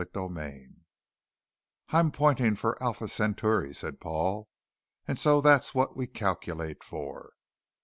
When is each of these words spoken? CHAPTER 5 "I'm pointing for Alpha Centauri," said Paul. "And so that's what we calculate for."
CHAPTER 0.03 0.29
5 0.33 0.61
"I'm 1.89 2.09
pointing 2.11 2.55
for 2.55 2.75
Alpha 2.81 3.07
Centauri," 3.07 3.71
said 3.75 3.99
Paul. 3.99 4.47
"And 5.07 5.19
so 5.19 5.41
that's 5.41 5.75
what 5.75 5.95
we 5.95 6.07
calculate 6.07 6.83
for." 6.83 7.33